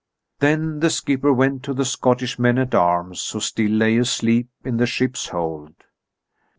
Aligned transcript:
Then 0.39 0.79
the 0.79 0.89
skipper 0.89 1.31
went 1.31 1.61
to 1.61 1.75
the 1.75 1.85
Scottish 1.85 2.39
men 2.39 2.57
at 2.57 2.73
arms, 2.73 3.29
who 3.29 3.39
still 3.39 3.69
lay 3.69 3.99
asleep 3.99 4.47
in 4.63 4.77
the 4.77 4.87
ship's 4.87 5.27
hold. 5.29 5.75